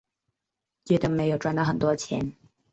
[0.83, 2.33] 觉得没有赚到很多钱